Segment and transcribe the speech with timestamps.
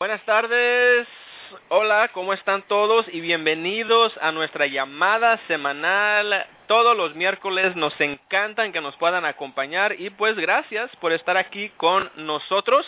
[0.00, 1.08] Buenas tardes.
[1.70, 3.04] Hola, ¿cómo están todos?
[3.12, 6.46] Y bienvenidos a nuestra llamada semanal.
[6.68, 11.70] Todos los miércoles nos encantan que nos puedan acompañar y pues gracias por estar aquí
[11.70, 12.86] con nosotros.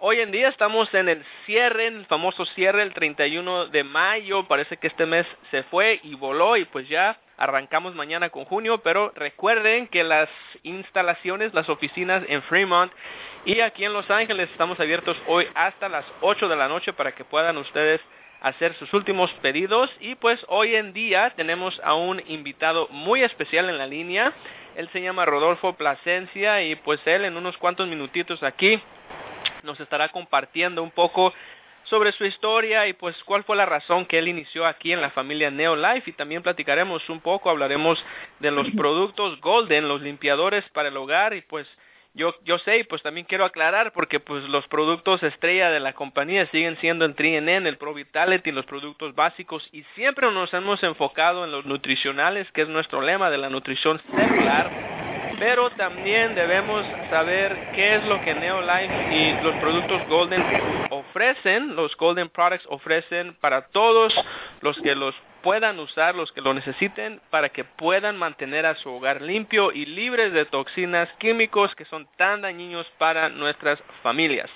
[0.00, 4.48] Hoy en día estamos en el cierre, el famoso cierre, el 31 de mayo.
[4.48, 8.78] Parece que este mes se fue y voló y pues ya arrancamos mañana con junio.
[8.78, 10.28] Pero recuerden que las
[10.62, 12.92] instalaciones, las oficinas en Fremont
[13.44, 17.12] y aquí en Los Ángeles estamos abiertos hoy hasta las 8 de la noche para
[17.12, 18.00] que puedan ustedes
[18.40, 19.90] hacer sus últimos pedidos.
[20.00, 24.32] Y pues hoy en día tenemos a un invitado muy especial en la línea.
[24.76, 28.82] Él se llama Rodolfo Plasencia y pues él en unos cuantos minutitos aquí
[29.62, 31.32] nos estará compartiendo un poco
[31.92, 35.10] sobre su historia y pues cuál fue la razón que él inició aquí en la
[35.10, 36.08] familia Neolife.
[36.08, 38.02] Y también platicaremos un poco, hablaremos
[38.40, 41.34] de los productos Golden, los limpiadores para el hogar.
[41.34, 41.68] Y pues
[42.14, 45.92] yo, yo sé y pues también quiero aclarar porque pues los productos estrella de la
[45.92, 49.68] compañía siguen siendo el 3N, el Pro Vitality, los productos básicos.
[49.70, 54.00] Y siempre nos hemos enfocado en los nutricionales que es nuestro lema de la nutrición
[54.16, 55.34] celular.
[55.38, 60.42] Pero también debemos saber qué es lo que Neolife y los productos Golden
[61.12, 64.14] ofrecen, los Golden Products ofrecen para todos
[64.62, 68.90] los que los puedan usar, los que lo necesiten, para que puedan mantener a su
[68.90, 74.48] hogar limpio y libres de toxinas químicos que son tan dañinos para nuestras familias.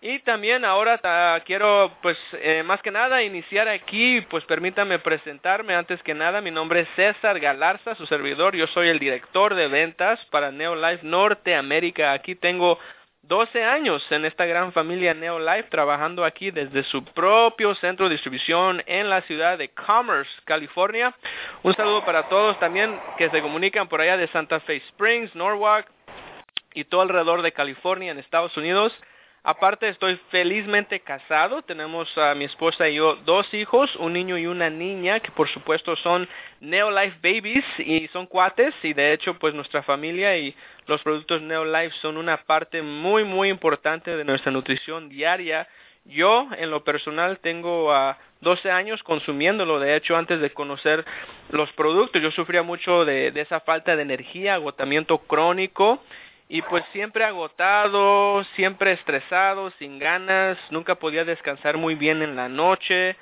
[0.00, 1.00] Y también ahora
[1.46, 6.40] quiero, pues, eh, más que nada iniciar aquí, pues permítame presentarme antes que nada.
[6.40, 8.54] Mi nombre es César Galarza, su servidor.
[8.56, 12.12] Yo soy el director de ventas para Neolife Norteamérica.
[12.12, 12.78] Aquí tengo
[13.28, 18.82] 12 años en esta gran familia Neolife, trabajando aquí desde su propio centro de distribución
[18.86, 21.12] en la ciudad de Commerce, California.
[21.64, 25.88] Un saludo para todos también que se comunican por allá de Santa Fe Springs, Norwalk
[26.74, 28.92] y todo alrededor de California en Estados Unidos.
[29.48, 34.48] Aparte estoy felizmente casado, tenemos a mi esposa y yo dos hijos, un niño y
[34.48, 36.28] una niña que por supuesto son
[36.60, 38.74] Neolife Babies y son cuates.
[38.82, 40.52] Y de hecho pues nuestra familia y
[40.88, 45.68] los productos Neolife son una parte muy muy importante de nuestra nutrición diaria.
[46.06, 51.04] Yo en lo personal tengo a 12 años consumiéndolo, de hecho antes de conocer
[51.50, 56.02] los productos yo sufría mucho de esa falta de energía, agotamiento crónico
[56.48, 62.48] y pues siempre agotado, siempre estresado, sin ganas, nunca podía descansar muy bien en la
[62.48, 63.16] noche.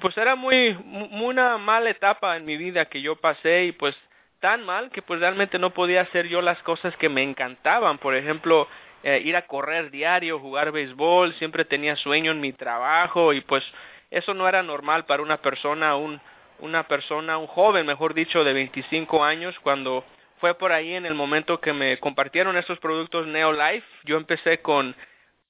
[0.00, 3.96] Pues era muy, muy una mala etapa en mi vida que yo pasé y pues
[4.40, 8.14] tan mal que pues realmente no podía hacer yo las cosas que me encantaban, por
[8.14, 8.68] ejemplo,
[9.02, 13.64] eh, ir a correr diario, jugar béisbol, siempre tenía sueño en mi trabajo y pues
[14.10, 16.20] eso no era normal para una persona, un,
[16.60, 20.04] una persona, un joven, mejor dicho, de 25 años cuando
[20.40, 23.86] fue por ahí en el momento que me compartieron estos productos Neolife.
[24.04, 24.94] Yo empecé con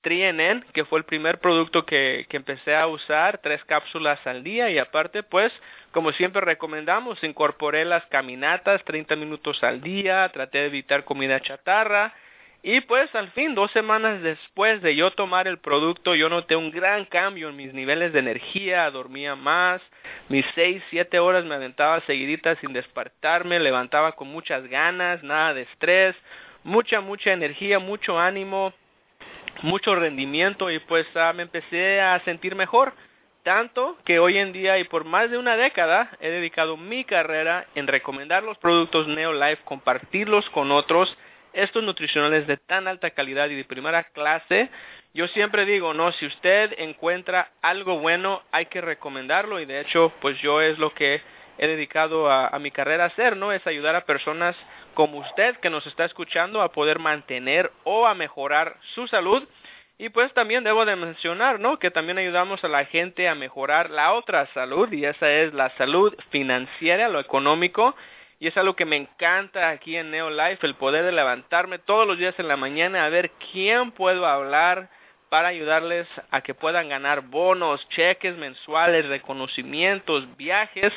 [0.01, 4.71] Trienen, que fue el primer producto que, que empecé a usar, tres cápsulas al día
[4.71, 5.53] y aparte, pues,
[5.93, 12.15] como siempre recomendamos, incorporé las caminatas 30 minutos al día, traté de evitar comida chatarra
[12.63, 16.71] y pues al fin, dos semanas después de yo tomar el producto, yo noté un
[16.71, 19.81] gran cambio en mis niveles de energía, dormía más,
[20.29, 25.63] mis seis, siete horas me aventaba seguiditas sin despertarme, levantaba con muchas ganas, nada de
[25.63, 26.17] estrés,
[26.65, 28.73] mucha, mucha energía, mucho ánimo,
[29.63, 32.93] mucho rendimiento y pues ah, me empecé a sentir mejor.
[33.45, 37.67] Tanto que hoy en día y por más de una década he dedicado mi carrera
[37.77, 41.17] en recomendar los productos Neolife, compartirlos con otros,
[41.63, 44.71] estos nutricionales de tan alta calidad y de primera clase,
[45.15, 50.13] yo siempre digo, no, si usted encuentra algo bueno, hay que recomendarlo y de hecho,
[50.21, 51.21] pues yo es lo que
[51.59, 53.51] he dedicado a, mi carrera a hacer, ¿no?
[53.53, 54.55] Es ayudar a personas
[54.95, 59.43] como usted que nos está escuchando a poder mantener o a mejorar su salud.
[60.01, 61.81] Y pues también debo de mencionar, ¿no?
[61.81, 65.71] Que también ayudamos a la gente a mejorar la otra salud y esa es la
[65.71, 67.97] salud financiera, lo económico
[68.41, 72.19] y es algo que me encanta aquí en Neolife, el poder de levantarme todos los
[72.19, 74.89] días en la mañana a ver quién puedo hablar
[75.29, 80.93] para ayudarles a que puedan ganar bonos, cheques mensuales, reconocimientos, viajes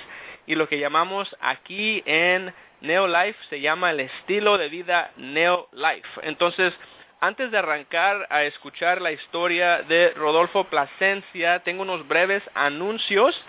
[0.46, 6.22] y lo que llamamos aquí en Neolife se llama el estilo de vida Neolife.
[6.24, 6.74] Entonces,
[7.20, 13.40] antes de arrancar a escuchar la historia de Rodolfo Plasencia, tengo unos breves anuncios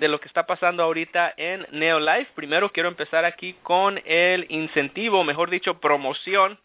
[0.00, 2.32] de lo que está pasando ahorita en Neolife.
[2.34, 6.58] Primero quiero empezar aquí con el incentivo, mejor dicho, promoción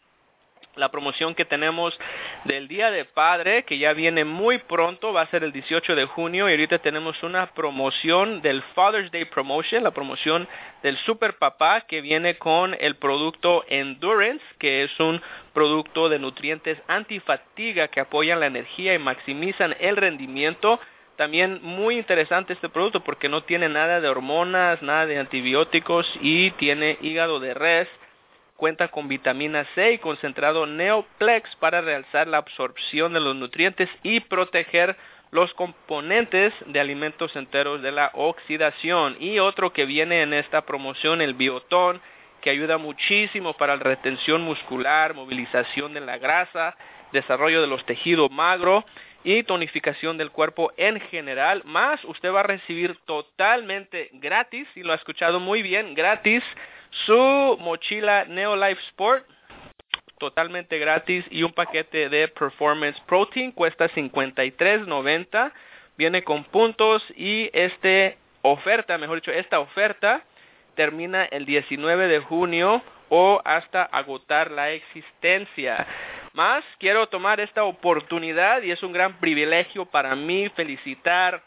[0.75, 1.97] la promoción que tenemos
[2.43, 6.05] del Día de Padre, que ya viene muy pronto, va a ser el 18 de
[6.05, 10.47] junio, y ahorita tenemos una promoción del Father's Day Promotion, la promoción
[10.83, 15.21] del Super Papá, que viene con el producto Endurance, que es un
[15.53, 20.79] producto de nutrientes antifatiga que apoyan la energía y maximizan el rendimiento.
[21.17, 26.51] También muy interesante este producto porque no tiene nada de hormonas, nada de antibióticos y
[26.51, 27.87] tiene hígado de res
[28.57, 34.21] Cuenta con vitamina C y concentrado Neoplex para realzar la absorción de los nutrientes y
[34.21, 34.95] proteger
[35.31, 39.17] los componentes de alimentos enteros de la oxidación.
[39.19, 41.99] Y otro que viene en esta promoción, el biotón,
[42.39, 46.77] que ayuda muchísimo para la retención muscular, movilización de la grasa,
[47.11, 48.85] desarrollo de los tejidos magro
[49.25, 51.63] y tonificación del cuerpo en general.
[51.65, 56.43] Más usted va a recibir totalmente gratis, y lo ha escuchado muy bien, gratis
[57.05, 59.25] su mochila Neolife Sport
[60.17, 65.51] totalmente gratis y un paquete de Performance Protein cuesta 53.90
[65.97, 70.23] viene con puntos y este oferta mejor dicho esta oferta
[70.75, 75.85] termina el 19 de junio o hasta agotar la existencia
[76.35, 81.43] más quiero tomar esta oportunidad y es un gran privilegio para mí felicitar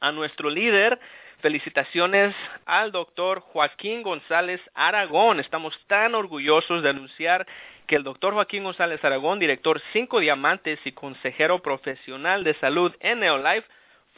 [0.00, 1.00] a nuestro líder
[1.44, 2.34] Felicitaciones
[2.64, 5.40] al doctor Joaquín González Aragón.
[5.40, 7.46] Estamos tan orgullosos de anunciar
[7.86, 13.20] que el doctor Joaquín González Aragón, director 5 Diamantes y consejero profesional de salud en
[13.20, 13.68] Neolife,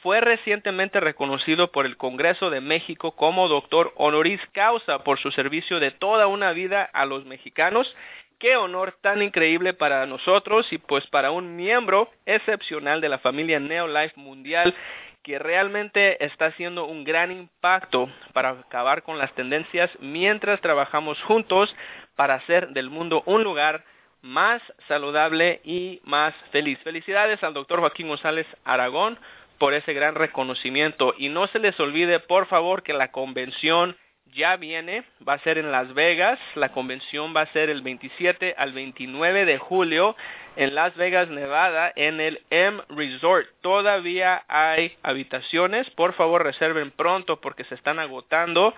[0.04, 5.80] fue recientemente reconocido por el Congreso de México como doctor honoris causa por su servicio
[5.80, 7.92] de toda una vida a los mexicanos.
[8.38, 13.58] Qué honor tan increíble para nosotros y pues para un miembro excepcional de la familia
[13.58, 14.74] Neolife Mundial
[15.22, 21.74] que realmente está haciendo un gran impacto para acabar con las tendencias mientras trabajamos juntos
[22.14, 23.84] para hacer del mundo un lugar
[24.20, 26.78] más saludable y más feliz.
[26.80, 29.18] Felicidades al doctor Joaquín González Aragón
[29.56, 33.96] por ese gran reconocimiento y no se les olvide por favor que la convención
[34.34, 38.54] ya viene, va a ser en Las Vegas, la convención va a ser el 27
[38.58, 40.16] al 29 de julio
[40.56, 43.46] en Las Vegas, Nevada, en el M Resort.
[43.60, 48.74] Todavía hay habitaciones, por favor reserven pronto porque se están agotando.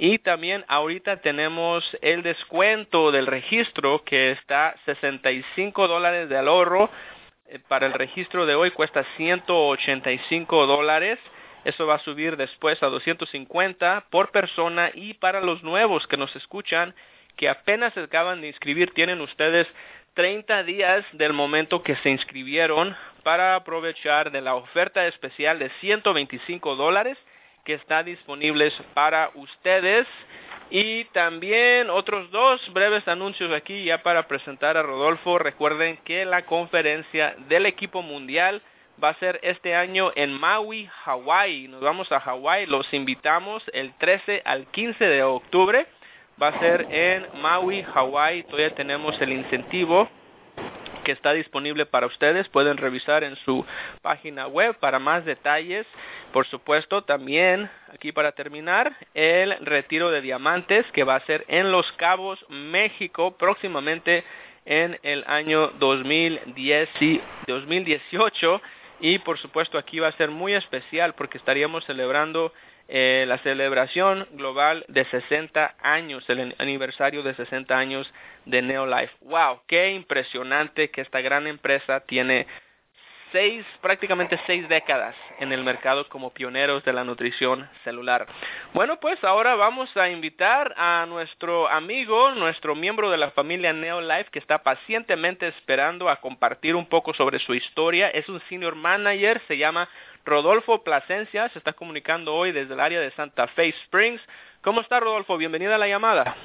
[0.00, 6.88] Y también ahorita tenemos el descuento del registro que está 65 dólares de ahorro.
[7.46, 11.18] Eh, para el registro de hoy cuesta 185 dólares.
[11.64, 16.34] Eso va a subir después a 250 por persona y para los nuevos que nos
[16.36, 16.94] escuchan
[17.36, 19.66] que apenas se acaban de inscribir, tienen ustedes
[20.14, 26.74] 30 días del momento que se inscribieron para aprovechar de la oferta especial de 125
[26.74, 27.16] dólares
[27.64, 30.06] que está disponible para ustedes.
[30.70, 35.38] Y también otros dos breves anuncios aquí ya para presentar a Rodolfo.
[35.38, 38.62] Recuerden que la conferencia del equipo mundial
[39.02, 41.68] va a ser este año en Maui, Hawaii.
[41.68, 45.86] Nos vamos a Hawaii, los invitamos el 13 al 15 de octubre.
[46.40, 48.42] Va a ser en Maui, Hawaii.
[48.44, 50.08] Todavía tenemos el incentivo
[51.04, 52.48] que está disponible para ustedes.
[52.48, 53.64] Pueden revisar en su
[54.02, 55.86] página web para más detalles.
[56.32, 61.72] Por supuesto, también aquí para terminar, el retiro de diamantes que va a ser en
[61.72, 64.24] Los Cabos, México, próximamente
[64.66, 68.60] en el año 2010 y 2018
[69.00, 72.52] y por supuesto aquí va a ser muy especial porque estaríamos celebrando
[72.88, 78.10] eh, la celebración global de 60 años, el aniversario de 60 años
[78.46, 79.12] de Neolife.
[79.20, 79.60] ¡Wow!
[79.66, 82.46] ¡Qué impresionante que esta gran empresa tiene
[83.32, 88.26] seis, prácticamente seis décadas en el mercado como pioneros de la nutrición celular.
[88.74, 94.30] Bueno, pues ahora vamos a invitar a nuestro amigo, nuestro miembro de la familia Neolife
[94.30, 98.08] que está pacientemente esperando a compartir un poco sobre su historia.
[98.08, 99.88] Es un senior manager, se llama
[100.24, 104.20] Rodolfo Plasencia, se está comunicando hoy desde el área de Santa Fe Springs.
[104.62, 105.36] ¿Cómo está Rodolfo?
[105.36, 106.36] Bienvenida a la llamada.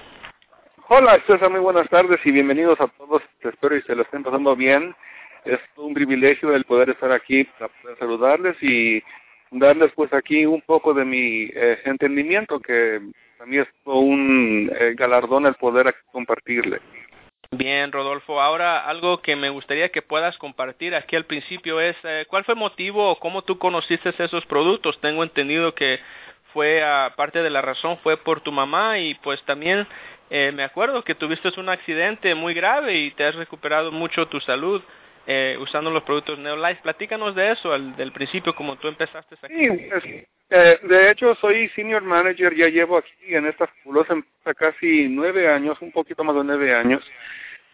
[0.90, 3.24] Hola, César, muy buenas tardes y bienvenidos a todos.
[3.42, 4.96] Espero y se lo estén pasando bien
[5.46, 9.04] es un privilegio el poder estar aquí para poder saludarles y
[9.52, 13.02] darles pues aquí un poco de mi eh, entendimiento que
[13.40, 16.80] a mí es un eh, galardón el poder compartirle.
[17.52, 18.42] Bien, Rodolfo.
[18.42, 22.56] Ahora algo que me gustaría que puedas compartir aquí al principio es eh, cuál fue
[22.56, 25.00] el motivo o cómo tú conociste esos productos.
[25.02, 26.00] Tengo entendido que
[26.52, 26.84] fue
[27.16, 29.88] parte de la razón fue por tu mamá y pues también
[30.30, 34.84] me acuerdo que tuviste un accidente muy grave y te has recuperado mucho tu salud
[35.28, 36.82] eh, usando los productos Neolife.
[36.82, 39.54] Platícanos de eso, al, del principio, como tú empezaste aquí.
[39.56, 40.04] Sí, pues,
[40.50, 45.48] eh, de hecho soy senior manager, ya llevo aquí en esta fabulosa empresa casi nueve
[45.48, 47.04] años, un poquito más de nueve años.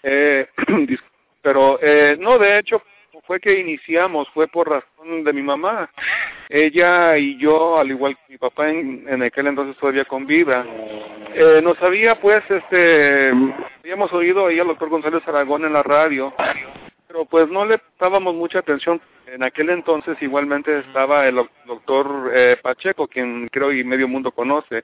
[0.03, 0.47] Eh,
[1.41, 2.81] pero eh, no, de hecho,
[3.25, 5.89] fue que iniciamos, fue por razón de mi mamá.
[6.49, 10.65] Ella y yo, al igual que mi papá en, en aquel entonces todavía con vida,
[11.35, 13.31] eh, nos había pues, este,
[13.79, 16.33] habíamos oído ahí al doctor González Aragón en la radio,
[17.09, 19.01] pero pues no le dábamos mucha atención.
[19.25, 24.83] En aquel entonces igualmente estaba el doctor eh, Pacheco, quien creo y medio mundo conoce,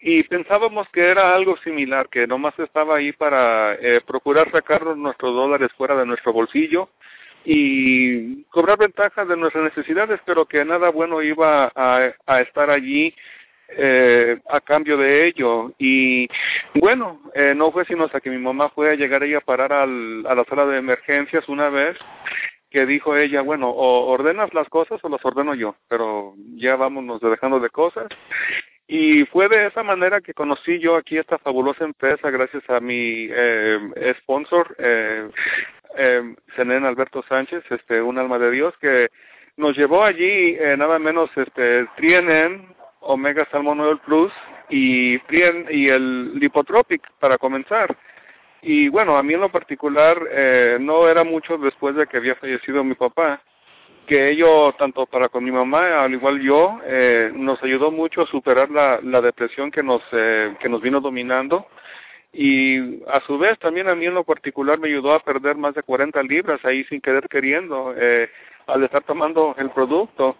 [0.00, 5.34] y pensábamos que era algo similar, que nomás estaba ahí para eh, procurar sacarnos nuestros
[5.34, 6.90] dólares fuera de nuestro bolsillo
[7.44, 13.14] y cobrar ventajas de nuestras necesidades, pero que nada bueno iba a, a estar allí
[13.68, 15.72] eh, a cambio de ello.
[15.78, 16.28] Y
[16.74, 19.72] bueno, eh, no fue sino hasta que mi mamá fue a llegar ella a parar
[19.72, 21.96] al, a la sala de emergencias una vez
[22.70, 27.20] que dijo ella, bueno, o ordenas las cosas o las ordeno yo, pero ya vámonos
[27.20, 28.08] dejando de cosas.
[28.86, 33.28] Y fue de esa manera que conocí yo aquí esta fabulosa empresa gracias a mi
[33.30, 35.28] eh, sponsor, eh,
[35.96, 39.08] eh, Alberto Sánchez, este, un alma de Dios, que
[39.58, 44.32] nos llevó allí eh, nada menos este, Trienen, Omega Salmon Oil Plus
[44.68, 47.96] y, y el Lipotropic para comenzar.
[48.62, 52.34] Y bueno, a mí en lo particular eh, no era mucho después de que había
[52.34, 53.40] fallecido mi papá,
[54.06, 58.26] que ello, tanto para con mi mamá, al igual yo, eh, nos ayudó mucho a
[58.26, 61.66] superar la, la depresión que nos, eh, que nos vino dominando
[62.32, 65.74] y a su vez también a mí en lo particular me ayudó a perder más
[65.74, 68.30] de 40 libras ahí sin querer queriendo eh,
[68.66, 70.36] al estar tomando el producto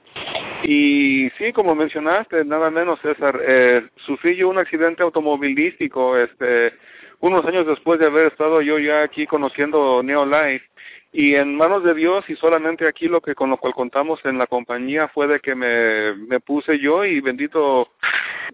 [0.65, 6.73] y sí como mencionaste nada menos César eh, sufrí yo un accidente automovilístico este
[7.21, 10.65] unos años después de haber estado yo ya aquí conociendo Neolife.
[11.11, 14.37] Y en manos de Dios y solamente aquí lo que con lo cual contamos en
[14.37, 17.89] la compañía fue de que me, puse yo y bendito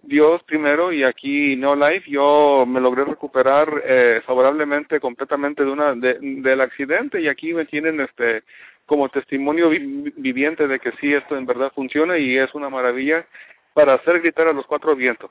[0.03, 5.95] Dios primero y aquí No Life yo me logré recuperar eh, favorablemente completamente de una
[5.95, 7.19] de, del accidente.
[7.19, 8.43] Y aquí me tienen este
[8.85, 9.79] como testimonio vi,
[10.17, 13.25] viviente de que sí esto en verdad funciona y es una maravilla
[13.73, 15.29] para hacer gritar a los cuatro vientos.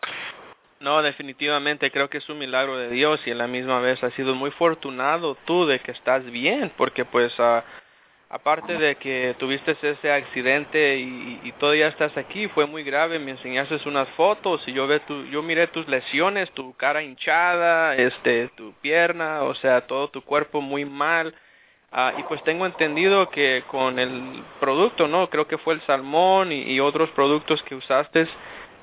[0.80, 4.12] No, definitivamente creo que es un milagro de Dios y en la misma vez has
[4.14, 7.62] sido muy fortunado tú de que estás bien, porque pues uh,
[8.28, 13.30] aparte de que tuviste ese accidente y, y todavía estás aquí, fue muy grave, me
[13.30, 18.48] enseñaste unas fotos y yo ve tu, yo miré tus lesiones, tu cara hinchada, este,
[18.56, 21.34] tu pierna, o sea, todo tu cuerpo muy mal.
[21.94, 25.30] Uh, y pues tengo entendido que con el producto, ¿no?
[25.30, 28.26] Creo que fue el salmón y, y otros productos que usaste,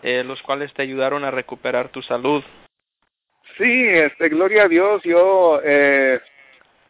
[0.02, 2.42] eh, los cuales te ayudaron a recuperar tu salud.
[3.58, 6.22] Sí, este, gloria a Dios, yo eh,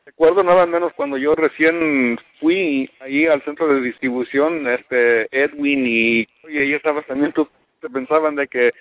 [0.06, 6.28] recuerdo nada menos cuando yo recién fui ahí al centro de distribución, este, Edwin y,
[6.50, 7.50] y ahí estabas también, tú
[7.80, 8.72] te pensaban de que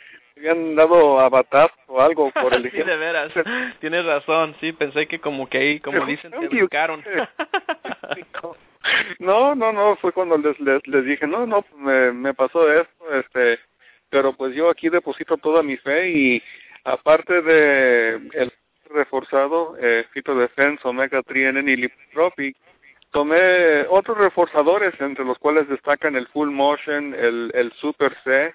[0.41, 3.33] habían dado a batazo o algo por el sí, de veras,
[3.81, 7.05] tienes razón, sí, pensé que como que ahí, como dicen, te educaron.
[9.19, 13.15] no, no, no, fue cuando les, les, les dije, no, no, me, me pasó esto,
[13.15, 13.59] este,
[14.09, 16.43] pero pues yo aquí deposito toda mi fe y
[16.85, 18.53] aparte de el
[18.89, 22.57] reforzado, eh, Fito Defense, Omega 3 y Lipotropic,
[23.13, 28.55] tomé otros reforzadores entre los cuales destacan el Full Motion, el, el Super C,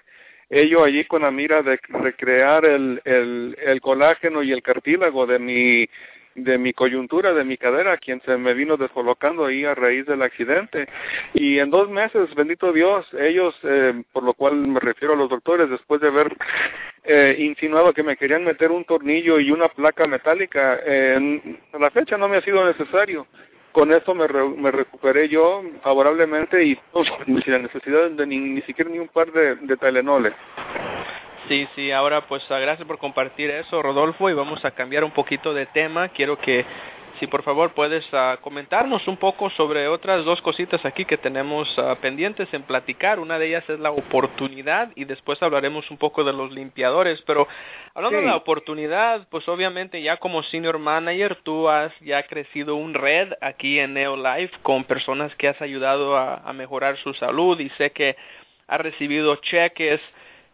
[0.50, 5.38] ello allí con la mira de recrear el, el, el colágeno y el cartílago de
[5.38, 5.88] mi
[6.36, 10.22] de mi coyuntura, de mi cadera, quien se me vino descolocando ahí a raíz del
[10.22, 10.86] accidente.
[11.32, 15.30] Y en dos meses, bendito Dios, ellos, eh, por lo cual me refiero a los
[15.30, 16.36] doctores, después de haber
[17.04, 21.40] eh, insinuado que me querían meter un tornillo y una placa metálica, eh,
[21.72, 23.26] a la fecha no me ha sido necesario.
[23.76, 26.78] Con esto me, re, me recuperé yo favorablemente y
[27.44, 30.32] sin la necesidad de ni, ni siquiera ni un par de, de Tylenoles.
[31.46, 35.52] Sí, sí, ahora pues gracias por compartir eso, Rodolfo, y vamos a cambiar un poquito
[35.52, 36.08] de tema.
[36.08, 36.64] Quiero que,
[37.18, 41.66] si por favor puedes uh, comentarnos un poco sobre otras dos cositas aquí que tenemos
[41.78, 43.18] uh, pendientes en platicar.
[43.18, 47.22] Una de ellas es la oportunidad y después hablaremos un poco de los limpiadores.
[47.22, 47.46] Pero
[47.94, 48.24] hablando sí.
[48.24, 53.32] de la oportunidad, pues obviamente ya como senior manager tú has ya crecido un red
[53.40, 57.90] aquí en Neolife con personas que has ayudado a, a mejorar su salud y sé
[57.90, 58.16] que
[58.68, 60.00] has recibido cheques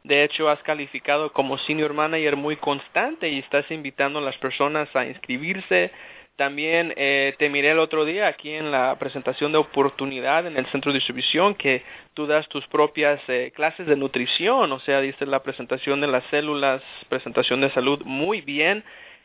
[0.05, 4.95] de hecho, has calificado como senior manager muy constante y estás invitando a las personas
[4.97, 5.93] a inscribirse.
[6.37, 10.67] También eh, te miré el otro día aquí en la presentación de oportunidad en el
[10.67, 11.83] centro de distribución que
[12.15, 16.25] tú das tus propias eh, clases de nutrición, o sea, dices la presentación de las
[16.31, 18.83] células, presentación de salud muy bien.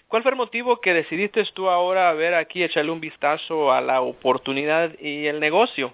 [0.08, 4.02] ¿Cuál fue el motivo que decidiste tú ahora ver aquí, echarle un vistazo a la
[4.02, 5.94] oportunidad y el negocio?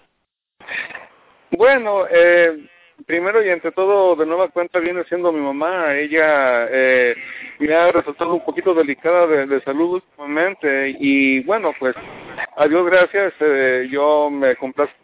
[1.51, 2.67] Bueno, eh,
[3.05, 5.95] primero y ante todo, de nueva cuenta viene siendo mi mamá.
[5.95, 7.15] Ella eh,
[7.59, 11.95] me ha resultado un poquito delicada de, salud últimamente y bueno, pues
[12.57, 14.95] a Dios gracias, eh, yo me complazco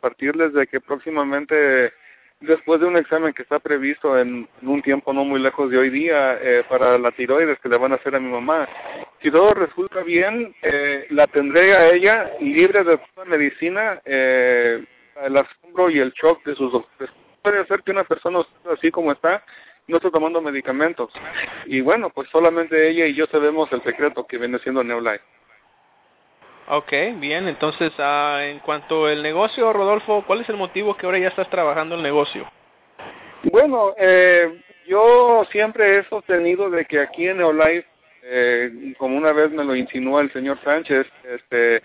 [0.00, 1.92] partirles de que próximamente
[2.40, 5.90] después de un examen que está previsto en, un tiempo no muy lejos de hoy
[5.90, 8.68] día eh, para la tiroides que le van a hacer a mi mamá.
[9.22, 14.84] Si todo resulta bien, eh, la tendré a ella libre de toda medicina, eh,
[15.24, 17.14] el asombro y el shock de sus doctores.
[17.44, 18.40] Puede ser que una persona
[18.72, 19.44] así como está
[19.86, 21.12] no esté tomando medicamentos.
[21.66, 25.22] Y bueno, pues solamente ella y yo sabemos el secreto que viene siendo Neolife.
[26.68, 27.46] Ok, bien.
[27.46, 31.50] Entonces, uh, en cuanto al negocio, Rodolfo, ¿cuál es el motivo que ahora ya estás
[31.50, 32.50] trabajando el negocio?
[33.42, 37.86] Bueno, eh, yo siempre he sostenido de que aquí en Neolife,
[38.22, 41.82] eh, como una vez me lo insinuó el señor Sánchez, este,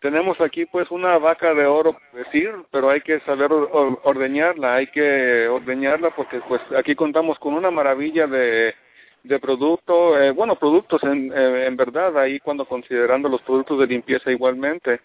[0.00, 5.46] tenemos aquí pues una vaca de oro, decir, pero hay que saber ordeñarla, hay que
[5.48, 8.74] ordeñarla porque pues aquí contamos con una maravilla de
[9.22, 13.86] de producto, eh, bueno, productos en, eh, en verdad, ahí cuando considerando los productos de
[13.86, 15.00] limpieza igualmente.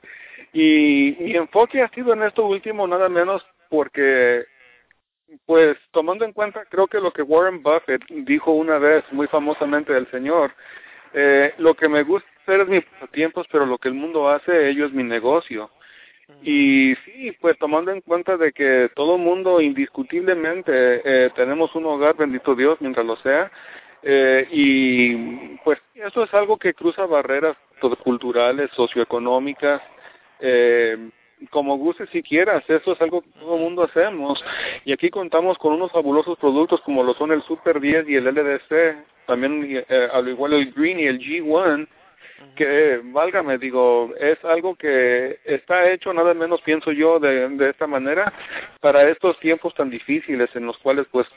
[0.53, 4.45] Y mi enfoque ha sido en esto último nada menos porque,
[5.45, 9.93] pues tomando en cuenta, creo que lo que Warren Buffett dijo una vez muy famosamente
[9.93, 10.53] del señor,
[11.13, 14.69] eh, lo que me gusta hacer es mis tiempos, pero lo que el mundo hace,
[14.69, 15.71] ello es mi negocio.
[16.41, 22.15] Y sí, pues tomando en cuenta de que todo mundo indiscutiblemente eh, tenemos un hogar,
[22.15, 23.51] bendito Dios, mientras lo sea,
[24.01, 27.55] eh, y pues eso es algo que cruza barreras
[28.03, 29.81] culturales, socioeconómicas,
[30.39, 31.09] eh,
[31.49, 34.43] como guste si quieras, eso es algo que todo el mundo hacemos.
[34.83, 38.25] Y aquí contamos con unos fabulosos productos como lo son el Super 10 y el
[38.25, 41.87] LDC, también eh, al igual el Green y el G1,
[42.55, 47.87] que válgame, digo, es algo que está hecho nada menos, pienso yo, de, de esta
[47.87, 48.31] manera
[48.81, 51.27] para estos tiempos tan difíciles en los cuales pues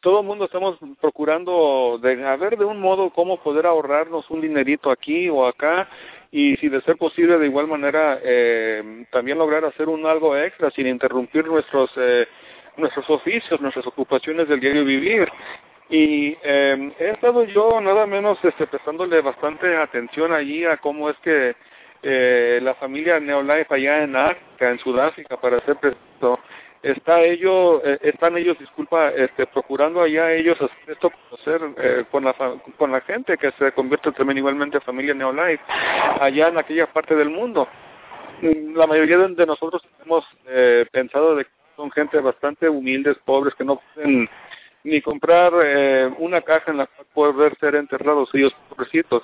[0.00, 4.40] todo el mundo estamos procurando de a ver de un modo cómo poder ahorrarnos un
[4.40, 5.88] dinerito aquí o acá
[6.32, 10.70] y si de ser posible de igual manera eh, también lograr hacer un algo extra
[10.72, 12.26] sin interrumpir nuestros eh,
[12.76, 15.28] nuestros oficios, nuestras ocupaciones del diario vivir.
[15.92, 21.16] Y eh, he estado yo nada menos este, prestándole bastante atención allí a cómo es
[21.18, 21.54] que
[22.02, 26.40] eh, la familia Neolife allá en África, en Sudáfrica, para ser preciso,
[26.82, 32.24] está ellos eh, están ellos disculpa este procurando allá ellos hacer esto conocer eh, con
[32.24, 32.34] la
[32.78, 35.62] con la gente que se convierte también igualmente en familia Neolife
[36.20, 37.68] allá en aquella parte del mundo.
[38.40, 43.54] Mm, la mayoría de, nosotros hemos eh, pensado de que son gente bastante humildes pobres
[43.54, 44.28] que no pueden
[44.84, 49.22] ni comprar eh, una caja en la cual poder ser enterrados ellos pobrecitos.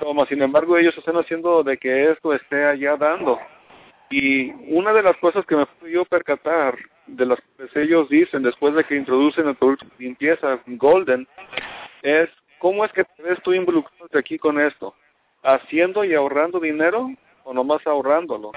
[0.00, 3.38] Toma, sin embargo, ellos están haciendo de que esto esté allá dando.
[4.10, 8.42] Y una de las cosas que me pude yo percatar de las que ellos dicen
[8.42, 11.26] después de que introducen el producto de limpieza Golden
[12.02, 13.04] es cómo es que
[13.42, 14.94] tú involucrado aquí con esto,
[15.42, 17.10] haciendo y ahorrando dinero
[17.44, 18.52] o nomás ahorrándolo.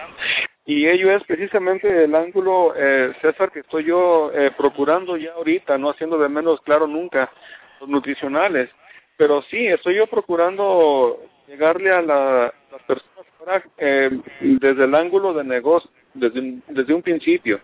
[0.66, 5.78] Y ello es precisamente el ángulo, eh, César, que estoy yo eh, procurando ya ahorita,
[5.78, 7.32] no haciendo de menos claro nunca
[7.80, 8.70] los nutricionales,
[9.18, 14.10] pero sí, estoy yo procurando llegarle a la, las personas eh,
[14.42, 17.60] desde el ángulo de negocio, desde, desde un principio.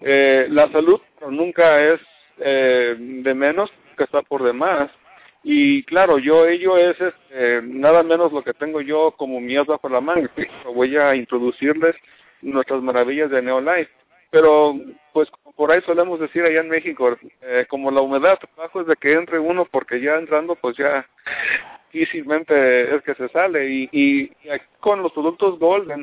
[0.00, 1.00] Eh, la salud
[1.30, 2.00] nunca es
[2.38, 4.90] eh, de menos, que está por demás.
[5.44, 9.88] Y claro, yo ello es este, nada menos lo que tengo yo como mi bajo
[9.88, 10.30] la manga.
[10.74, 11.96] Voy a introducirles
[12.42, 13.90] nuestras maravillas de Neolife.
[14.30, 14.74] Pero,
[15.12, 18.96] pues, por ahí solemos decir allá en México, eh, como la humedad bajo es de
[18.96, 21.06] que entre uno, porque ya entrando, pues ya
[21.92, 23.68] difícilmente es que se sale.
[23.68, 24.32] Y, y,
[24.80, 26.00] con los productos Golden,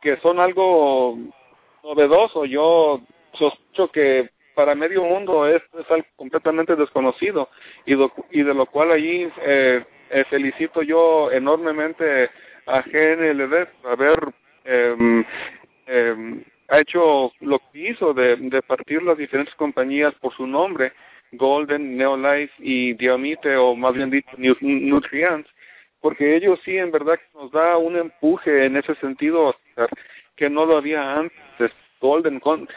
[0.00, 1.18] que son algo
[1.84, 3.02] novedoso, yo
[3.34, 7.50] sospecho que para medio mundo es, algo completamente desconocido
[7.84, 7.92] y,
[8.30, 12.30] y de lo cual allí eh, eh, felicito yo enormemente
[12.66, 14.18] a GNLD por haber
[14.64, 15.24] eh,
[15.86, 20.92] eh, ha hecho lo que hizo de, partir las diferentes compañías por su nombre,
[21.32, 25.48] Golden, Neolife y Diamite, o más bien dicho, Nutrients,
[26.00, 29.54] porque ellos sí en verdad nos da un empuje en ese sentido
[30.36, 31.72] que no lo había antes.
[32.00, 32.68] Golden, con,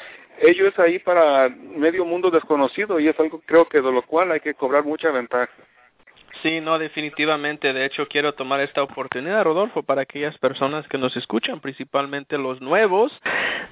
[0.42, 4.32] ello es ahí para medio mundo desconocido y es algo creo que de lo cual
[4.32, 5.52] hay que cobrar mucha ventaja.
[6.42, 7.74] Sí, no, definitivamente.
[7.74, 12.62] De hecho, quiero tomar esta oportunidad, Rodolfo, para aquellas personas que nos escuchan, principalmente los
[12.62, 13.12] nuevos,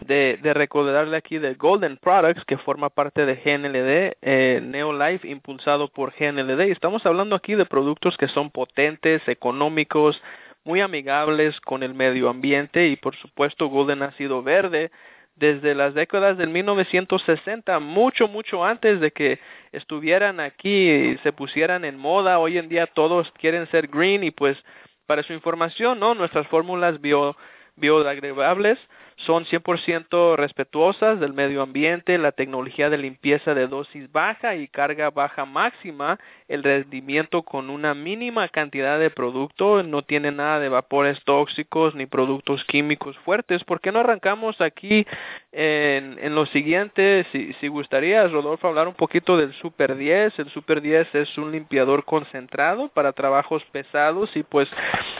[0.01, 5.87] de, de recordarle aquí de Golden Products, que forma parte de GNLD, eh, Neolife, impulsado
[5.87, 6.67] por GNLD.
[6.67, 10.21] Y estamos hablando aquí de productos que son potentes, económicos,
[10.65, 14.91] muy amigables con el medio ambiente y, por supuesto, Golden Ácido Verde
[15.37, 19.39] desde las décadas del 1960, mucho, mucho antes de que
[19.71, 22.39] estuvieran aquí y se pusieran en moda.
[22.39, 24.57] Hoy en día todos quieren ser green y pues
[25.05, 26.15] para su información, ¿no?
[26.15, 27.37] Nuestras fórmulas bio,
[27.75, 28.79] biodegradables
[29.25, 35.09] son 100% respetuosas del medio ambiente, la tecnología de limpieza de dosis baja y carga
[35.09, 41.19] baja máxima, el rendimiento con una mínima cantidad de producto, no tiene nada de vapores
[41.23, 43.63] tóxicos ni productos químicos fuertes.
[43.63, 45.07] ¿Por qué no arrancamos aquí
[45.51, 47.25] en, en lo siguiente?
[47.31, 50.37] Si, si gustaría, Rodolfo, hablar un poquito del Super 10.
[50.37, 54.69] El Super 10 es un limpiador concentrado para trabajos pesados y pues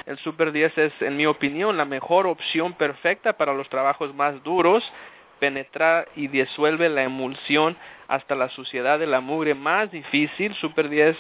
[0.06, 4.14] el Super 10 es, en mi opinión, la mejor opción perfecta para los trabajos trabajos
[4.14, 4.84] más duros,
[5.40, 7.78] penetra y disuelve la emulsión
[8.10, 10.54] hasta la suciedad de la mugre más difícil.
[10.56, 11.16] Super 10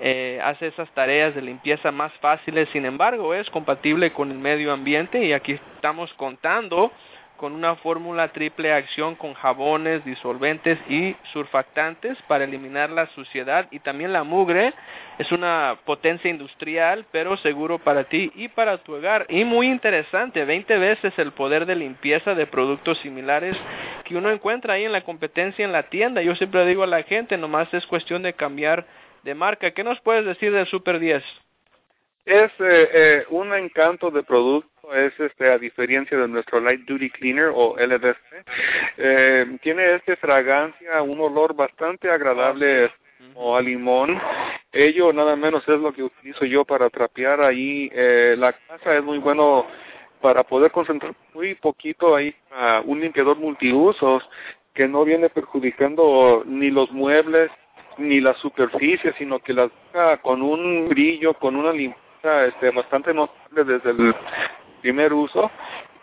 [0.00, 4.72] eh, hace esas tareas de limpieza más fáciles, sin embargo es compatible con el medio
[4.72, 6.90] ambiente y aquí estamos contando
[7.40, 13.78] con una fórmula triple acción con jabones, disolventes y surfactantes para eliminar la suciedad y
[13.78, 14.74] también la mugre.
[15.18, 19.24] Es una potencia industrial, pero seguro para ti y para tu hogar.
[19.30, 23.56] Y muy interesante, 20 veces el poder de limpieza de productos similares
[24.04, 26.20] que uno encuentra ahí en la competencia en la tienda.
[26.20, 28.84] Yo siempre digo a la gente, nomás es cuestión de cambiar
[29.22, 29.70] de marca.
[29.70, 31.24] ¿Qué nos puedes decir del Super 10?
[32.24, 37.10] Es eh, eh, un encanto de producto es este a diferencia de nuestro Light Duty
[37.10, 38.16] Cleaner o LDC.
[38.98, 42.90] Eh, tiene este fragancia, un olor bastante agradable
[43.34, 44.20] o a limón.
[44.72, 47.90] Ello nada menos es lo que utilizo yo para trapear ahí.
[47.92, 49.66] Eh, la casa es muy bueno
[50.20, 54.28] para poder concentrar muy poquito ahí a un limpiador multiusos
[54.74, 57.50] que no viene perjudicando ni los muebles
[57.98, 63.14] ni la superficie, sino que las deja con un brillo, con una limpieza este, bastante
[63.14, 64.14] notable desde el
[64.82, 65.50] primer uso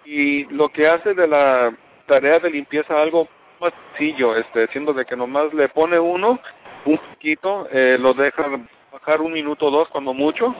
[0.05, 1.73] y lo que hace de la
[2.07, 3.27] tarea de limpieza algo
[3.59, 6.39] más sencillo, este, siendo de que nomás le pone uno,
[6.85, 8.43] un poquito, eh, lo deja
[8.91, 10.55] bajar un minuto o dos cuando mucho,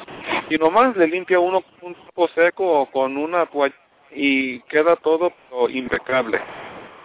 [0.49, 3.75] y nomás le limpia uno un poco seco o con una toalla
[4.11, 5.31] y queda todo
[5.69, 6.39] impecable.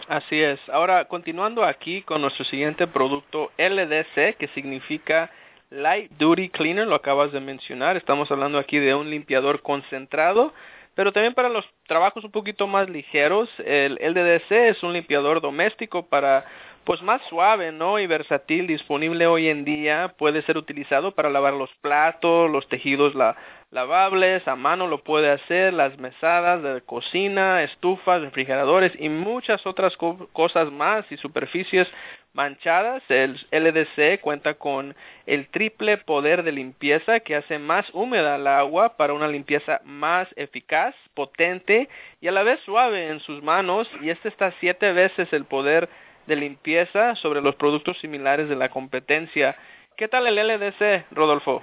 [0.08, 0.60] Así es.
[0.68, 5.30] Ahora, continuando aquí con nuestro siguiente producto LDC, que significa
[5.72, 7.96] Light Duty Cleaner, lo acabas de mencionar.
[7.96, 10.52] Estamos hablando aquí de un limpiador concentrado
[10.94, 16.06] pero también para los trabajos un poquito más ligeros, el LDDC es un limpiador doméstico
[16.06, 16.44] para
[16.84, 17.98] pues más suave, ¿no?
[18.00, 23.14] Y versátil, disponible hoy en día, puede ser utilizado para lavar los platos, los tejidos
[23.14, 23.36] la,
[23.72, 29.96] lavables, a mano lo puede hacer, las mesadas de cocina, estufas, refrigeradores y muchas otras
[29.96, 31.88] cosas más y superficies
[32.34, 34.94] manchadas, el LDC cuenta con
[35.26, 40.28] el triple poder de limpieza que hace más húmeda el agua para una limpieza más
[40.36, 41.88] eficaz, potente
[42.20, 45.88] y a la vez suave en sus manos y este está siete veces el poder
[46.26, 49.56] de limpieza sobre los productos similares de la competencia.
[49.96, 51.62] ¿Qué tal el LDC, Rodolfo?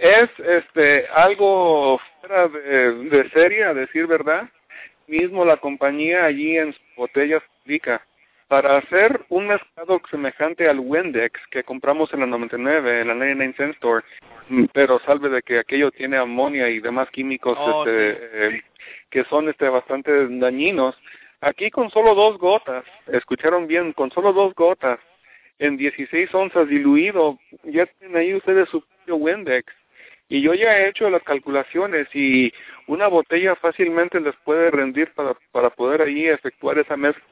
[0.00, 4.48] Es este algo fuera de, de serie, a decir verdad.
[5.06, 8.00] Mismo la compañía allí en su botella explica
[8.50, 13.54] para hacer un mezclado semejante al Windex que compramos en la 99, en la 99
[13.56, 14.04] Cent Store,
[14.72, 18.64] pero salve de que aquello tiene amonia y demás químicos oh, este, eh,
[19.08, 20.96] que son este bastante dañinos.
[21.40, 24.98] Aquí con solo dos gotas, escucharon bien, con solo dos gotas,
[25.60, 29.72] en 16 onzas diluido, ya tienen ahí ustedes su propio Windex.
[30.30, 32.50] Y yo ya he hecho las calculaciones y
[32.86, 37.22] una botella fácilmente les puede rendir para, para poder ahí efectuar esa mezcla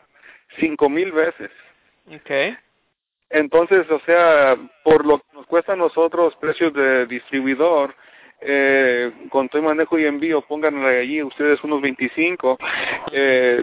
[0.58, 1.50] cinco mil veces.
[2.20, 2.56] Okay.
[3.30, 7.94] Entonces, o sea, por lo que nos cuesta a nosotros precios de distribuidor,
[8.40, 12.58] eh, con todo manejo y envío, pónganle allí ustedes unos 25,
[13.12, 13.62] eh,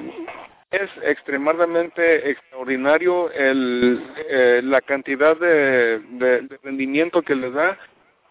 [0.69, 7.78] es extremadamente extraordinario el, eh, la cantidad de, de, rendimiento que les da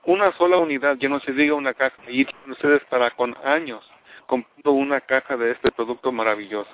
[0.06, 3.88] una sola unidad, ya no se diga una caja, y ustedes para con años
[4.26, 6.70] comprando una caja de este producto maravilloso.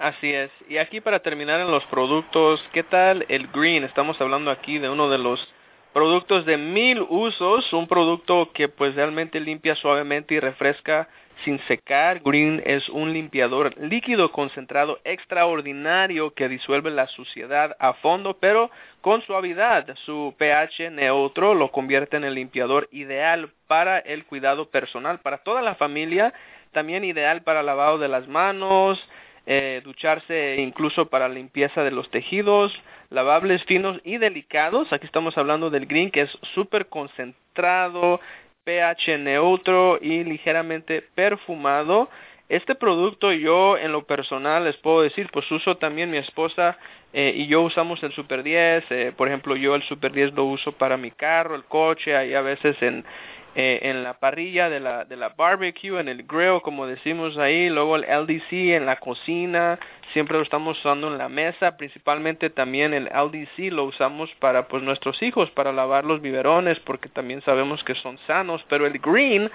[0.00, 0.50] Así es.
[0.68, 3.84] Y aquí para terminar en los productos, ¿qué tal el green?
[3.84, 5.46] Estamos hablando aquí de uno de los
[5.92, 11.08] productos de mil usos, un producto que pues realmente limpia suavemente y refresca
[11.44, 12.20] sin secar.
[12.20, 19.22] Green es un limpiador líquido concentrado extraordinario que disuelve la suciedad a fondo, pero con
[19.22, 19.86] suavidad.
[20.04, 25.62] Su pH neutro lo convierte en el limpiador ideal para el cuidado personal, para toda
[25.62, 26.32] la familia,
[26.72, 29.02] también ideal para lavado de las manos,
[29.44, 32.72] eh, ducharse incluso para limpieza de los tejidos,
[33.10, 34.92] lavables finos y delicados.
[34.92, 38.20] Aquí estamos hablando del green que es súper concentrado,
[38.64, 42.08] pH neutro y ligeramente perfumado.
[42.48, 46.76] este producto yo en lo personal les puedo decir, pues uso también mi esposa
[47.12, 50.44] eh, y yo usamos el Super 10, eh, por ejemplo yo el Super 10 lo
[50.44, 53.04] uso para mi carro, el coche, ahí a veces en,
[53.54, 57.68] eh, en la parrilla de la, de la barbecue, en el grill, como decimos ahí,
[57.68, 59.78] luego el LDC en la cocina,
[60.12, 64.82] siempre lo estamos usando en la mesa, principalmente también el LDC lo usamos para pues
[64.82, 69.50] nuestros hijos, para lavar los biberones, porque también sabemos que son sanos, pero el green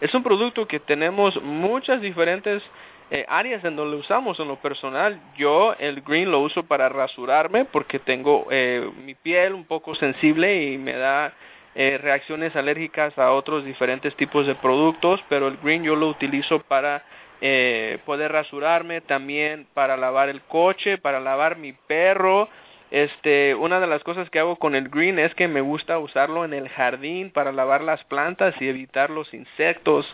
[0.00, 2.62] es un producto que tenemos muchas diferentes
[3.10, 5.20] eh, áreas en donde lo usamos en lo personal.
[5.38, 10.64] Yo el green lo uso para rasurarme porque tengo eh, mi piel un poco sensible
[10.64, 11.32] y me da
[11.78, 16.60] eh, reacciones alérgicas a otros diferentes tipos de productos, pero el green yo lo utilizo
[16.60, 17.04] para
[17.42, 22.48] eh, poder rasurarme, también para lavar el coche, para lavar mi perro.
[22.90, 26.46] Este, una de las cosas que hago con el green es que me gusta usarlo
[26.46, 30.06] en el jardín para lavar las plantas y evitar los insectos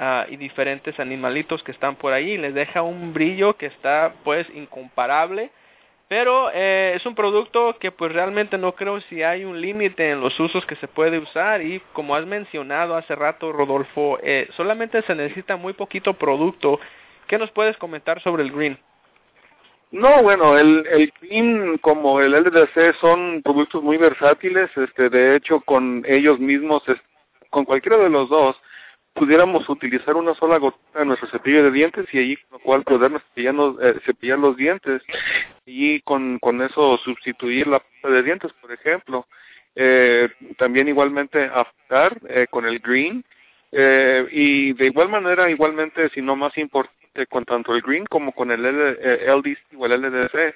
[0.00, 2.36] uh, y diferentes animalitos que están por ahí.
[2.38, 5.52] Les deja un brillo que está pues incomparable
[6.16, 10.20] pero eh, es un producto que pues realmente no creo si hay un límite en
[10.20, 15.02] los usos que se puede usar y como has mencionado hace rato Rodolfo, eh, solamente
[15.02, 16.78] se necesita muy poquito producto.
[17.26, 18.78] ¿Qué nos puedes comentar sobre el green?
[19.90, 25.62] No, bueno, el, el green como el LDC son productos muy versátiles, este, de hecho
[25.62, 26.84] con ellos mismos,
[27.50, 28.54] con cualquiera de los dos,
[29.14, 32.82] pudiéramos utilizar una sola gota en nuestro cepillo de dientes y allí con lo cual
[32.82, 35.02] podernos eh, cepillar los dientes
[35.64, 39.26] y con, con eso sustituir la pasta de dientes, por ejemplo.
[39.76, 43.24] Eh, también igualmente aftar eh, con el green
[43.76, 48.32] eh, y de igual manera, igualmente, si no más importante, con tanto el green como
[48.32, 50.54] con el LDC o el LDC,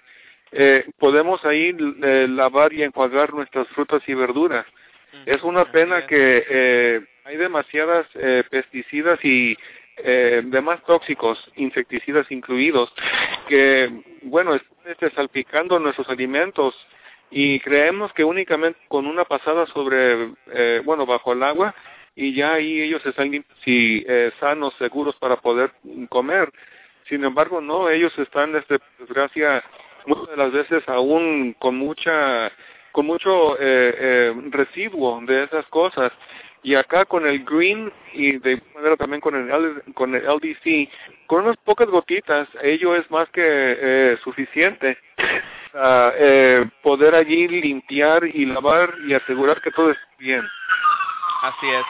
[0.52, 4.66] eh, podemos ahí lavar y enjuagar nuestras frutas y verduras.
[5.26, 9.54] Es una pena que eh, hay demasiadas eh, pesticidas y
[9.98, 12.90] eh, demás tóxicos, insecticidas incluidos,
[13.48, 13.90] que,
[14.22, 16.74] bueno, están este, salpicando nuestros alimentos
[17.30, 21.74] y creemos que únicamente con una pasada sobre, eh, bueno, bajo el agua
[22.16, 25.72] y ya ahí ellos están y, eh, sanos, seguros para poder
[26.08, 26.50] comer.
[27.10, 29.62] Sin embargo, no, ellos están, este, desgracia,
[30.06, 32.50] muchas de las veces aún con mucha
[32.98, 36.10] con mucho eh, eh, residuo de esas cosas
[36.62, 40.88] y acá con el green y de manera también con el con el LDC
[41.26, 44.98] con unas pocas gotitas ello es más que eh, suficiente.
[45.72, 50.42] Para eh, poder allí limpiar y lavar y asegurar que todo esté bien.
[51.42, 51.84] Así es.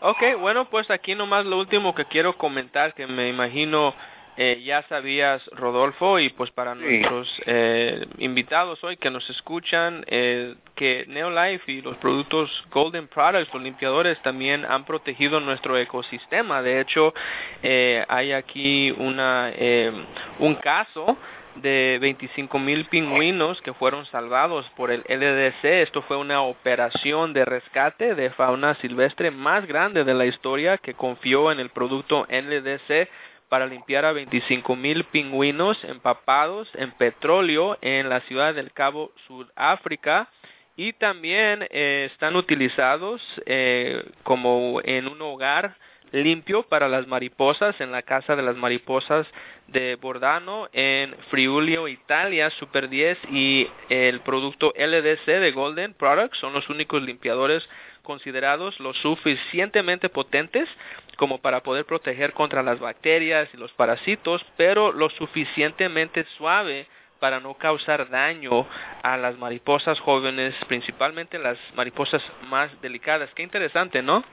[0.00, 3.94] Okay bueno pues aquí nomás lo último que quiero comentar que me imagino
[4.36, 6.80] eh, ya sabías, Rodolfo, y pues para sí.
[6.80, 13.52] nuestros eh, invitados hoy que nos escuchan, eh, que Neolife y los productos Golden Products,
[13.52, 16.62] los limpiadores, también han protegido nuestro ecosistema.
[16.62, 17.12] De hecho,
[17.62, 19.92] eh, hay aquí una, eh,
[20.38, 21.16] un caso
[21.56, 25.82] de 25 mil pingüinos que fueron salvados por el LDC.
[25.82, 30.94] Esto fue una operación de rescate de fauna silvestre más grande de la historia que
[30.94, 33.08] confió en el producto LDC
[33.52, 40.30] para limpiar a 25 mil pingüinos empapados en petróleo en la ciudad del Cabo, Sudáfrica,
[40.74, 45.76] y también eh, están utilizados eh, como en un hogar
[46.12, 49.26] limpio para las mariposas en la casa de las mariposas
[49.68, 56.38] de Bordano en Friulio, Italia, Super 10 y el producto LDC de Golden Products.
[56.38, 57.68] Son los únicos limpiadores
[58.02, 60.68] considerados lo suficientemente potentes
[61.16, 66.86] como para poder proteger contra las bacterias y los parásitos, pero lo suficientemente suave
[67.20, 68.66] para no causar daño
[69.02, 73.30] a las mariposas jóvenes, principalmente las mariposas más delicadas.
[73.34, 74.24] Qué interesante, ¿no?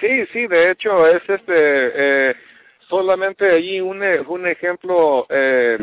[0.00, 2.34] Sí, sí, de hecho es este eh,
[2.88, 5.78] solamente allí un, un ejemplo eh,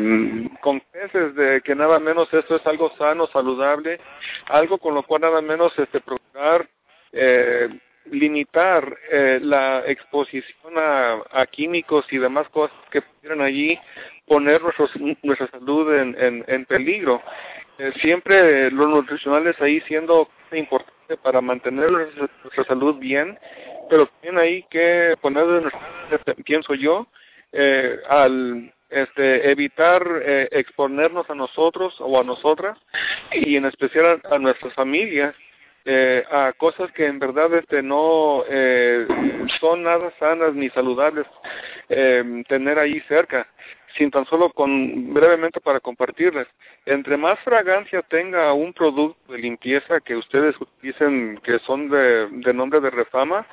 [0.60, 3.98] con peces de que nada menos esto es algo sano, saludable,
[4.48, 6.68] algo con lo cual nada menos este procurar
[7.12, 7.68] eh,
[8.10, 13.78] limitar eh, la exposición a, a, químicos y demás cosas que pudieran allí
[14.26, 14.90] poner nuestros,
[15.22, 17.22] nuestra salud en, en, en peligro.
[17.78, 23.38] Eh, siempre lo nutricional es ahí siendo importante para mantener nuestra, nuestra salud bien,
[23.88, 25.70] pero también hay que poner,
[26.44, 27.06] pienso yo,
[27.52, 32.78] eh, al este, evitar eh, exponernos a nosotros o a nosotras
[33.32, 35.34] y en especial a, a nuestras familias
[35.90, 39.06] eh, a cosas que en verdad este no eh,
[39.58, 41.26] son nada sanas ni saludables
[41.88, 43.48] eh, tener ahí cerca
[43.96, 46.46] sin tan solo con brevemente para compartirles
[46.84, 52.80] entre más fragancia tenga un producto de limpieza que ustedes utilicen que son de, nombre
[52.80, 53.46] de refama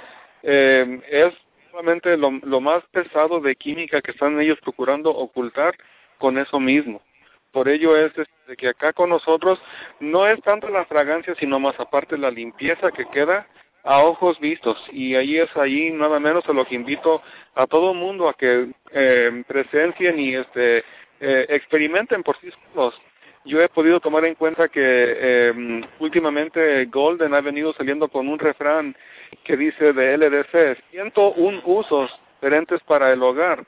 [0.44, 1.34] eh, es
[1.72, 5.74] solamente lo más pesado de química que están ellos procurando ocultar
[6.18, 7.02] con eso mismo.
[7.56, 9.58] Por ello es este, que acá con nosotros
[10.02, 13.48] no es tanto la fragancia, sino más aparte la limpieza que queda
[13.86, 14.78] a ojos vistos.
[14.92, 17.22] Y ahí es ahí nada menos a lo que invito
[17.56, 20.80] a todo el mundo a que eh, presencien y este
[21.22, 22.94] eh, experimenten por sí solos.
[23.46, 28.38] Yo he podido tomar en cuenta que eh, últimamente Golden ha venido saliendo con un
[28.38, 28.94] refrán
[29.46, 30.78] que dice de LDC,
[31.38, 33.64] un usos diferentes para el hogar.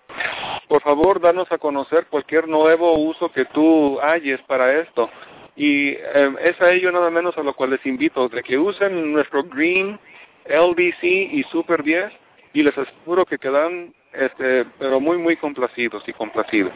[0.67, 5.09] Por favor, danos a conocer cualquier nuevo uso que tú halles para esto.
[5.55, 9.13] Y eh, es a ello nada menos a lo cual les invito, de que usen
[9.13, 9.99] nuestro Green,
[10.45, 12.11] LBC y Super 10
[12.53, 16.73] y les aseguro que quedan este, pero muy, muy complacidos y complacidos.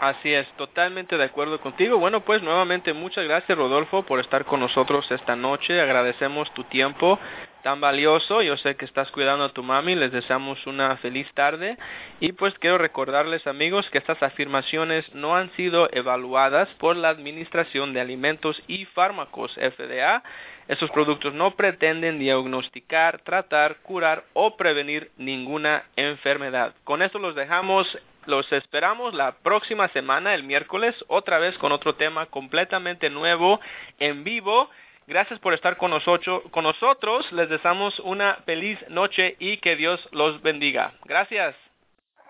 [0.00, 1.96] Así es, totalmente de acuerdo contigo.
[1.96, 5.80] Bueno, pues nuevamente muchas gracias Rodolfo por estar con nosotros esta noche.
[5.80, 7.20] Agradecemos tu tiempo
[7.62, 8.42] tan valioso.
[8.42, 9.94] Yo sé que estás cuidando a tu mami.
[9.94, 11.78] Les deseamos una feliz tarde.
[12.20, 17.92] Y pues quiero recordarles amigos que estas afirmaciones no han sido evaluadas por la Administración
[17.92, 20.22] de Alimentos y Fármacos FDA.
[20.68, 26.74] Estos productos no pretenden diagnosticar, tratar, curar o prevenir ninguna enfermedad.
[26.84, 31.96] Con esto los dejamos los esperamos la próxima semana, el miércoles, otra vez con otro
[31.96, 33.60] tema completamente nuevo,
[33.98, 34.70] en vivo.
[35.06, 36.42] Gracias por estar con nosotros.
[36.50, 37.30] Con nosotros.
[37.32, 40.92] Les deseamos una feliz noche y que Dios los bendiga.
[41.04, 41.54] Gracias.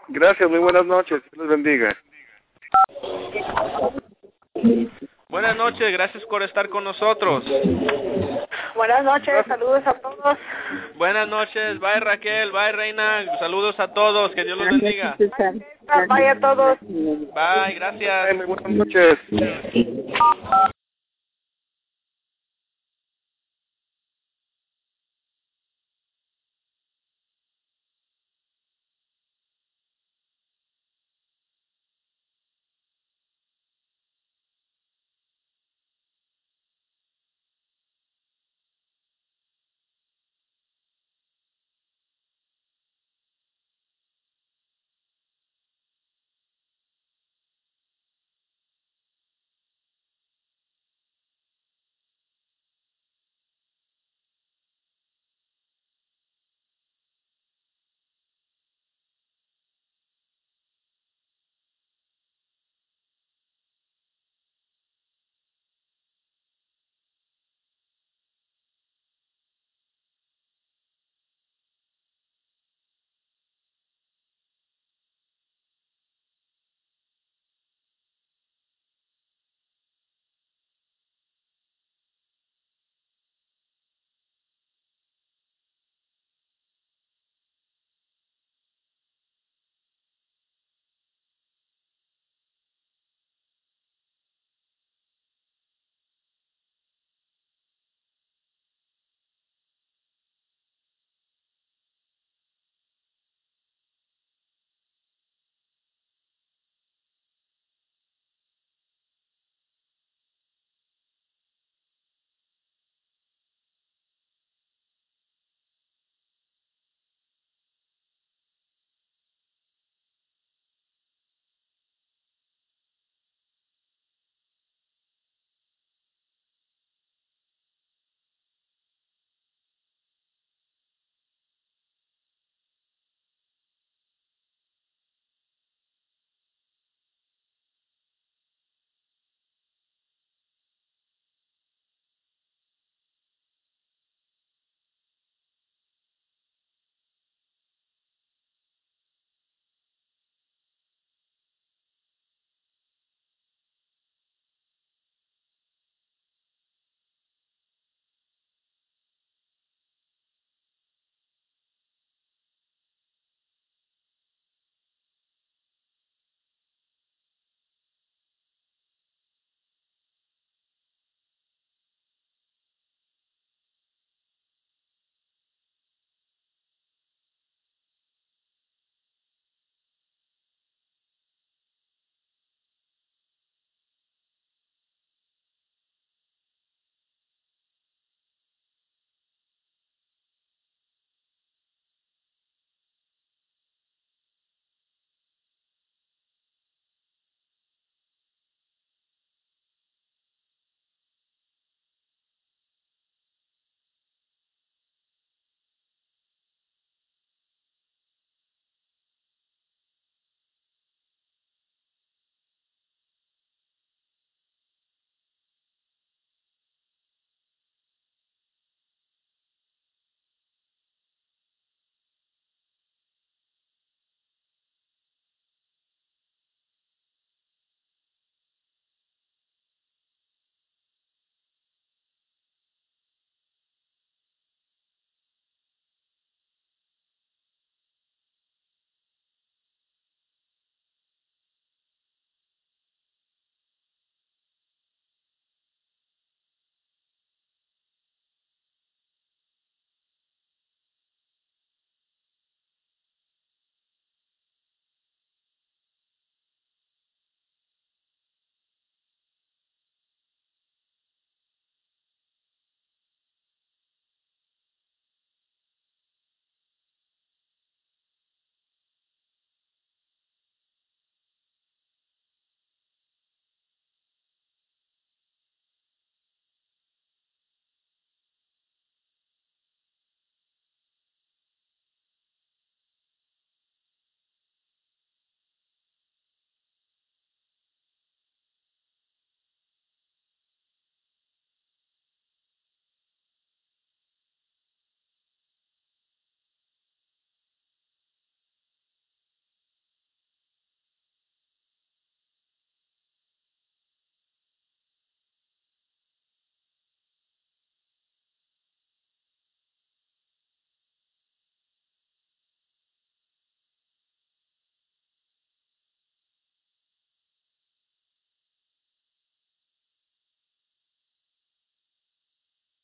[0.09, 1.23] Gracias, muy buenas noches.
[1.33, 1.97] Dios los bendiga.
[5.29, 7.45] Buenas noches, gracias por estar con nosotros.
[8.75, 10.39] Buenas noches, saludos a todos.
[10.97, 15.17] Buenas noches, bye Raquel, bye Reina, saludos a todos, que Dios los bendiga.
[15.19, 16.79] Bye a todos.
[16.81, 18.37] Bye, gracias.
[18.37, 19.19] Muy buenas noches.